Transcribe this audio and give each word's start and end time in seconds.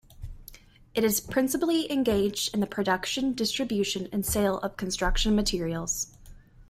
It 0.95 1.03
is 1.03 1.19
principally 1.19 1.91
engaged 1.91 2.55
in 2.55 2.59
the 2.59 2.65
production, 2.65 3.33
distribution 3.35 4.09
and 4.11 4.25
sale 4.25 4.57
of 4.61 4.75
construction 4.75 5.35
materials. 5.35 6.07